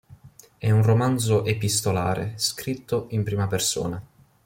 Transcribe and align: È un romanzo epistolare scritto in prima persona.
È 0.57 0.71
un 0.71 0.81
romanzo 0.81 1.45
epistolare 1.45 2.33
scritto 2.35 3.05
in 3.11 3.21
prima 3.21 3.45
persona. 3.45 4.03